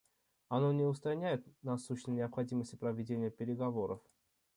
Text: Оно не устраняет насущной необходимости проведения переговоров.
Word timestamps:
Оно 0.47 0.71
не 0.73 0.83
устраняет 0.83 1.45
насущной 1.61 2.15
необходимости 2.15 2.75
проведения 2.75 3.29
переговоров. 3.29 4.01